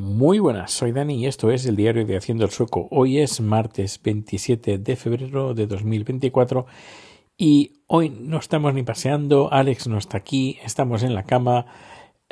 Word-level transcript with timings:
Muy 0.00 0.38
buenas, 0.38 0.70
soy 0.72 0.92
Dani 0.92 1.16
y 1.16 1.26
esto 1.26 1.50
es 1.50 1.66
el 1.66 1.76
diario 1.76 2.06
de 2.06 2.16
Haciendo 2.16 2.46
el 2.46 2.50
Sueco. 2.50 2.88
Hoy 2.90 3.18
es 3.18 3.42
martes 3.42 4.00
27 4.02 4.78
de 4.78 4.96
febrero 4.96 5.52
de 5.52 5.66
2024 5.66 6.64
y 7.36 7.82
hoy 7.86 8.08
no 8.08 8.38
estamos 8.38 8.72
ni 8.72 8.82
paseando, 8.82 9.52
Alex 9.52 9.88
no 9.88 9.98
está 9.98 10.16
aquí, 10.16 10.58
estamos 10.64 11.02
en 11.02 11.14
la 11.14 11.24
cama. 11.24 11.66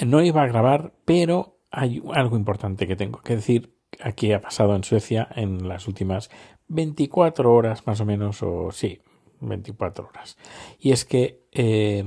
No 0.03 0.23
iba 0.23 0.43
a 0.43 0.47
grabar, 0.47 0.95
pero 1.05 1.59
hay 1.71 2.03
algo 2.15 2.39
importante 2.39 2.87
que 2.87 2.97
tengo 2.97 3.21
que 3.21 3.37
decir. 3.37 3.77
Aquí 4.01 4.33
ha 4.33 4.41
pasado 4.41 4.75
en 4.75 4.83
Suecia 4.83 5.29
en 5.37 5.69
las 5.69 5.89
últimas 5.89 6.31
24 6.69 7.53
horas 7.53 7.87
más 7.87 8.01
o 8.01 8.07
menos, 8.07 8.43
o 8.43 8.71
sí, 8.73 9.03
24 9.41 10.09
horas. 10.09 10.39
Y 10.79 10.93
es 10.93 11.05
que 11.05 11.45
eh, 11.53 12.03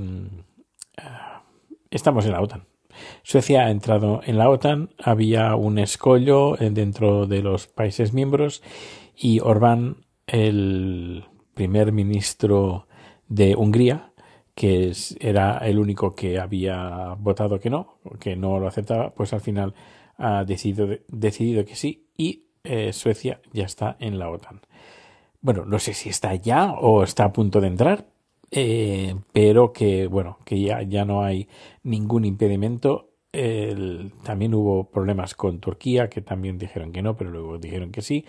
estamos 1.91 2.25
en 2.25 2.31
la 2.31 2.41
OTAN. 2.41 2.70
Suecia 3.23 3.65
ha 3.65 3.71
entrado 3.71 4.21
en 4.25 4.37
la 4.37 4.49
OTAN, 4.49 4.89
había 5.01 5.55
un 5.55 5.77
escollo 5.77 6.59
eh, 6.59 6.69
dentro 6.69 7.27
de 7.27 7.41
los 7.41 7.67
países 7.67 8.13
miembros 8.13 8.61
y 9.15 9.39
Orbán, 9.39 10.05
el 10.27 11.25
primer 11.53 11.91
ministro 11.91 12.87
de 13.27 13.55
Hungría, 13.55 14.11
que 14.55 14.93
era 15.19 15.57
el 15.59 15.79
único 15.79 16.15
que 16.15 16.39
había 16.39 17.15
votado 17.19 17.59
que 17.59 17.69
no, 17.69 17.99
que 18.19 18.35
no 18.35 18.59
lo 18.59 18.67
aceptaba, 18.67 19.13
pues 19.13 19.33
al 19.33 19.41
final 19.41 19.73
ha 20.17 20.43
decidido, 20.43 20.87
decidido 21.07 21.65
que 21.65 21.75
sí 21.75 22.07
y 22.17 22.47
eh, 22.63 22.93
Suecia 22.93 23.41
ya 23.53 23.65
está 23.65 23.97
en 23.99 24.19
la 24.19 24.29
OTAN. 24.29 24.61
Bueno, 25.41 25.65
no 25.65 25.79
sé 25.79 25.93
si 25.93 26.09
está 26.09 26.35
ya 26.35 26.73
o 26.73 27.03
está 27.03 27.25
a 27.25 27.33
punto 27.33 27.61
de 27.61 27.67
entrar, 27.67 28.10
eh, 28.51 29.15
pero 29.33 29.73
que 29.73 30.07
bueno, 30.07 30.37
que 30.45 30.61
ya, 30.61 30.81
ya 30.83 31.05
no 31.05 31.23
hay 31.23 31.47
ningún 31.83 32.25
impedimento. 32.25 33.09
también 34.23 34.53
hubo 34.53 34.89
problemas 34.91 35.35
con 35.35 35.59
Turquía, 35.59 36.09
que 36.09 36.21
también 36.21 36.57
dijeron 36.57 36.91
que 36.91 37.01
no, 37.01 37.15
pero 37.17 37.31
luego 37.31 37.57
dijeron 37.57 37.91
que 37.91 38.01
sí. 38.01 38.25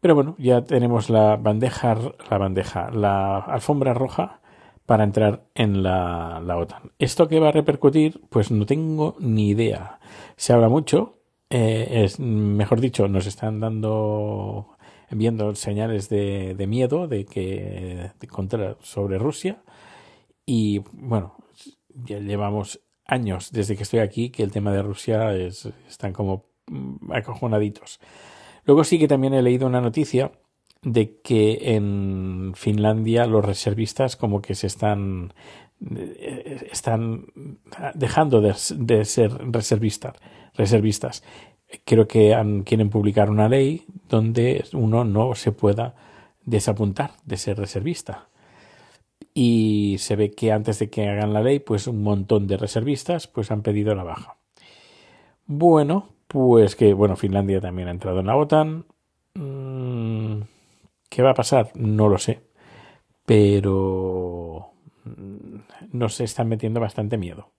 Pero 0.00 0.14
bueno, 0.14 0.34
ya 0.38 0.64
tenemos 0.64 1.10
la 1.10 1.36
bandeja, 1.36 1.96
la 2.30 2.38
bandeja, 2.38 2.90
la 2.90 3.38
alfombra 3.38 3.92
roja 3.94 4.40
para 4.86 5.04
entrar 5.04 5.44
en 5.54 5.82
la, 5.82 6.40
la 6.44 6.56
OTAN. 6.56 6.92
¿Esto 6.98 7.28
qué 7.28 7.38
va 7.38 7.48
a 7.48 7.52
repercutir? 7.52 8.20
Pues 8.30 8.50
no 8.50 8.66
tengo 8.66 9.16
ni 9.20 9.50
idea. 9.50 10.00
Se 10.36 10.52
habla 10.52 10.68
mucho, 10.68 11.20
eh, 11.50 12.04
es, 12.04 12.18
mejor 12.20 12.80
dicho, 12.80 13.08
nos 13.08 13.26
están 13.26 13.60
dando 13.60 14.69
enviando 15.10 15.54
señales 15.54 16.08
de, 16.08 16.54
de 16.54 16.66
miedo 16.66 17.08
de 17.08 17.26
que 17.26 18.10
contra 18.28 18.76
sobre 18.80 19.18
Rusia 19.18 19.62
y 20.46 20.78
bueno 20.92 21.36
ya 21.94 22.18
llevamos 22.18 22.80
años 23.10 23.50
desde 23.52 23.76
que 23.76 23.82
estoy 23.82 24.00
aquí 24.00 24.30
que 24.30 24.42
el 24.42 24.52
tema 24.52 24.72
de 24.72 24.82
Rusia 24.82 25.34
es, 25.34 25.68
están 25.88 26.12
como 26.12 26.46
mm, 26.66 27.12
acojonaditos. 27.12 28.00
Luego 28.64 28.84
sí 28.84 28.98
que 28.98 29.08
también 29.08 29.34
he 29.34 29.42
leído 29.42 29.66
una 29.66 29.80
noticia 29.80 30.32
de 30.82 31.20
que 31.20 31.74
en 31.74 32.52
Finlandia 32.54 33.26
los 33.26 33.44
reservistas 33.44 34.16
como 34.16 34.40
que 34.40 34.54
se 34.54 34.66
están 34.66 35.34
eh, 35.94 36.68
están 36.70 37.26
dejando 37.94 38.40
de, 38.40 38.54
de 38.76 39.04
ser 39.04 39.32
reservistas 39.52 40.14
reservistas 40.54 41.22
creo 41.84 42.06
que 42.08 42.36
quieren 42.64 42.90
publicar 42.90 43.30
una 43.30 43.48
ley 43.48 43.84
donde 44.08 44.64
uno 44.72 45.04
no 45.04 45.34
se 45.34 45.52
pueda 45.52 45.94
desapuntar 46.44 47.12
de 47.24 47.36
ser 47.36 47.58
reservista. 47.58 48.28
Y 49.34 49.96
se 49.98 50.16
ve 50.16 50.32
que 50.32 50.52
antes 50.52 50.78
de 50.78 50.90
que 50.90 51.08
hagan 51.08 51.32
la 51.32 51.42
ley, 51.42 51.60
pues 51.60 51.86
un 51.86 52.02
montón 52.02 52.46
de 52.46 52.56
reservistas 52.56 53.26
pues 53.26 53.50
han 53.50 53.62
pedido 53.62 53.94
la 53.94 54.04
baja. 54.04 54.36
Bueno, 55.46 56.08
pues 56.26 56.76
que 56.76 56.94
bueno, 56.94 57.16
Finlandia 57.16 57.60
también 57.60 57.88
ha 57.88 57.92
entrado 57.92 58.20
en 58.20 58.26
la 58.26 58.36
OTAN. 58.36 58.86
Mm, 59.34 60.42
¿Qué 61.08 61.22
va 61.22 61.30
a 61.30 61.34
pasar? 61.34 61.70
No 61.74 62.08
lo 62.08 62.18
sé. 62.18 62.40
Pero 63.26 64.72
mm, 65.04 65.56
nos 65.92 66.20
están 66.20 66.48
metiendo 66.48 66.80
bastante 66.80 67.16
miedo. 67.16 67.50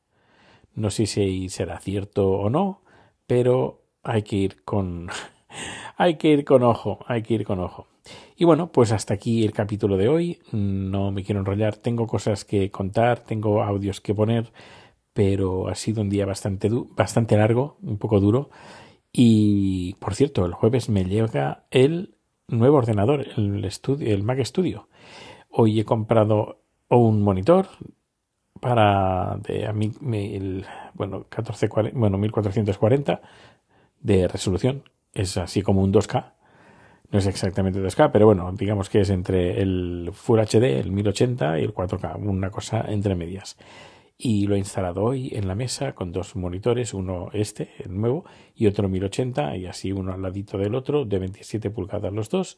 No 0.76 0.90
sé 0.90 1.06
si 1.06 1.50
será 1.50 1.80
cierto 1.80 2.30
o 2.32 2.50
no, 2.50 2.82
pero 3.28 3.81
hay 4.04 4.24
que 4.24 4.36
ir 4.36 4.64
con 4.64 5.10
hay 5.98 6.16
que 6.16 6.30
ir 6.30 6.46
con 6.46 6.64
ojo, 6.64 7.00
hay 7.08 7.24
que 7.24 7.36
ir 7.36 7.46
con 7.46 7.60
ojo. 7.60 7.88
Y 8.36 8.46
bueno, 8.46 8.72
pues 8.72 8.92
hasta 8.92 9.14
aquí 9.14 9.44
el 9.44 9.54
capítulo 9.54 9.98
de 9.98 10.10
hoy. 10.10 10.40
No 10.52 11.12
me 11.12 11.24
quiero 11.24 11.42
enrollar, 11.42 11.78
tengo 11.78 12.08
cosas 12.08 12.46
que 12.46 12.72
contar, 12.72 13.20
tengo 13.20 13.64
audios 13.64 14.02
que 14.02 14.16
poner, 14.16 14.52
pero 15.14 15.68
ha 15.68 15.76
sido 15.76 16.02
un 16.02 16.10
día 16.10 16.26
bastante 16.26 16.70
bastante 16.96 17.38
largo, 17.38 17.78
un 17.84 17.98
poco 17.98 18.20
duro. 18.20 18.50
Y 19.14 19.96
por 20.00 20.16
cierto, 20.16 20.46
el 20.46 20.54
jueves 20.54 20.90
me 20.90 21.06
llega 21.06 21.66
el 21.70 22.16
nuevo 22.48 22.78
ordenador, 22.78 23.28
el, 23.38 23.64
estudio, 23.66 24.14
el 24.14 24.24
Mac 24.24 24.44
Studio. 24.44 24.88
Hoy 25.50 25.80
he 25.80 25.86
comprado 25.86 26.62
un 26.90 27.22
monitor 27.22 27.68
para 28.60 29.38
de 29.38 29.66
a 29.68 29.74
mí 29.74 29.92
el, 30.14 30.66
bueno 30.94 31.26
14 31.30 31.68
bueno 31.94 32.18
1440 32.18 33.22
de 34.02 34.28
resolución. 34.28 34.84
Es 35.14 35.38
así 35.38 35.62
como 35.62 35.82
un 35.82 35.94
2K. 35.94 36.34
No 37.12 37.20
es 37.20 37.28
exactamente 37.28 37.82
2K, 37.82 38.12
pero 38.12 38.26
bueno, 38.26 38.52
digamos 38.54 38.90
que 38.90 39.02
es 39.02 39.10
entre 39.10 39.62
el 39.62 40.12
Full 40.14 40.40
HD, 40.40 40.80
el 40.80 40.92
1080 40.92 41.60
y 41.60 41.64
el 41.64 41.74
4K, 41.74 42.16
una 42.18 42.50
cosa 42.50 42.86
entre 42.88 43.16
medias. 43.16 43.58
Y 44.18 44.48
lo 44.48 44.56
he 44.56 44.60
instalado 44.60 45.04
hoy 45.04 45.32
en 45.34 45.48
la 45.48 45.56
mesa 45.56 45.94
con 45.94 46.12
dos 46.12 46.36
monitores, 46.36 46.94
uno 46.94 47.30
este, 47.34 47.72
el 47.80 48.00
nuevo, 48.00 48.24
y 48.56 48.68
otro 48.68 48.88
1080, 48.88 49.58
y 49.58 49.66
así 49.66 49.92
uno 49.92 50.14
al 50.14 50.22
ladito 50.22 50.58
del 50.58 50.76
otro, 50.76 51.06
de 51.06 51.20
27 51.20 51.70
pulgadas 51.72 52.14
los 52.14 52.30
dos. 52.30 52.58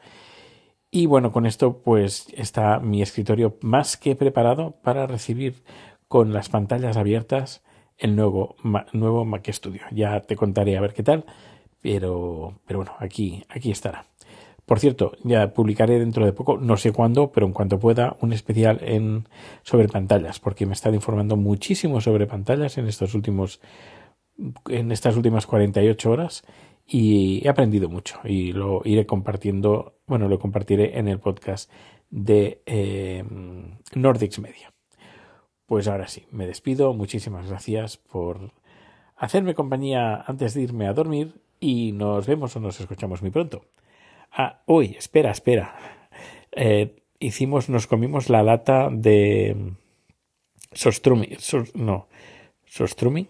Y 0.92 1.08
bueno, 1.08 1.32
con 1.32 1.48
esto 1.48 1.82
pues 1.82 2.28
está 2.36 2.80
mi 2.80 3.02
escritorio 3.02 3.58
más 3.62 3.98
que 3.98 4.16
preparado 4.16 4.76
para 4.84 5.08
recibir 5.08 5.64
con 6.08 6.34
las 6.34 6.50
pantallas 6.50 6.98
abiertas 6.98 7.64
el 8.04 8.16
nuevo, 8.18 8.58
nuevo 8.92 9.26
Mac 9.26 9.50
Studio. 9.50 9.82
Ya 9.92 10.20
te 10.22 10.36
contaré 10.36 10.78
a 10.78 10.82
ver 10.82 10.94
qué 10.94 11.04
tal, 11.04 11.26
pero, 11.82 12.60
pero 12.68 12.80
bueno, 12.80 12.94
aquí, 13.00 13.44
aquí 13.50 13.72
estará. 13.72 14.06
Por 14.66 14.80
cierto, 14.80 15.14
ya 15.24 15.54
publicaré 15.54 16.00
dentro 16.00 16.26
de 16.26 16.34
poco, 16.34 16.58
no 16.58 16.78
sé 16.78 16.92
cuándo, 16.92 17.32
pero 17.32 17.46
en 17.48 17.54
cuanto 17.54 17.80
pueda, 17.80 18.18
un 18.20 18.34
especial 18.34 18.80
en 18.82 19.28
sobre 19.64 19.88
pantallas, 19.88 20.40
porque 20.40 20.66
me 20.66 20.74
estado 20.74 20.96
informando 20.96 21.38
muchísimo 21.38 22.02
sobre 22.02 22.28
pantallas 22.28 22.78
en 22.78 22.88
estos 22.88 23.16
últimos 23.16 23.62
en 24.68 24.92
estas 24.92 25.16
últimas 25.16 25.46
48 25.46 26.10
horas 26.10 26.44
y 26.88 27.46
he 27.46 27.50
aprendido 27.50 27.88
mucho 27.88 28.20
y 28.24 28.52
lo 28.52 28.82
iré 28.84 29.06
compartiendo, 29.06 30.00
bueno, 30.08 30.28
lo 30.28 30.40
compartiré 30.40 30.98
en 30.98 31.08
el 31.08 31.20
podcast 31.20 31.72
de 32.10 32.62
eh, 32.66 33.24
Nordics 33.96 34.40
Media. 34.40 34.73
Pues 35.66 35.88
ahora 35.88 36.08
sí, 36.08 36.26
me 36.32 36.46
despido. 36.46 36.94
Muchísimas 36.94 37.48
gracias 37.48 37.98
por 37.98 38.52
hacerme 39.16 39.54
compañía 39.54 40.22
antes 40.28 40.54
de 40.54 40.62
irme 40.62 40.88
a 40.88 40.94
dormir 40.94 41.42
y 41.60 41.94
nos 41.94 42.28
vemos 42.28 42.56
o 42.56 42.60
nos 42.60 42.80
escuchamos 42.80 43.22
muy 43.22 43.32
pronto. 43.32 43.66
Ah, 44.32 44.64
uy, 44.66 44.96
espera, 44.98 45.32
espera. 45.32 45.76
Eh, 46.52 46.96
hicimos, 47.20 47.70
nos 47.70 47.88
comimos 47.88 48.30
la 48.30 48.44
lata 48.44 48.90
de 48.92 49.74
Sostrumi, 50.74 51.30
no, 51.76 52.08
Sostrumi, 52.66 53.28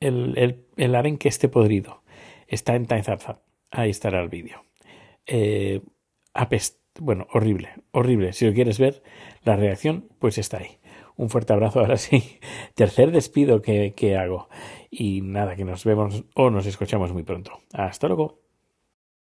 el, 0.00 0.36
el, 0.36 0.66
el 0.76 0.94
arenque 0.94 1.28
este 1.28 1.48
podrido. 1.48 2.02
Está 2.48 2.74
en 2.74 2.86
Taizapzap. 2.86 3.40
Ahí 3.70 3.90
estará 3.90 4.20
el 4.20 4.28
vídeo. 4.28 4.64
Eh, 5.26 5.80
bueno, 6.98 7.26
horrible, 7.32 7.70
horrible. 7.92 8.32
Si 8.32 8.46
lo 8.46 8.54
quieres 8.54 8.78
ver, 8.78 9.02
la 9.44 9.56
reacción, 9.56 10.08
pues 10.18 10.38
está 10.38 10.58
ahí 10.58 10.78
un 11.16 11.30
fuerte 11.30 11.52
abrazo 11.52 11.80
ahora 11.80 11.96
sí. 11.96 12.38
Tercer 12.74 13.10
despido 13.10 13.62
que, 13.62 13.94
que 13.94 14.16
hago. 14.16 14.48
Y 14.90 15.20
nada, 15.22 15.56
que 15.56 15.64
nos 15.64 15.84
vemos 15.84 16.24
o 16.34 16.50
nos 16.50 16.66
escuchamos 16.66 17.12
muy 17.12 17.22
pronto. 17.22 17.52
Hasta 17.72 18.06
luego. 18.08 18.45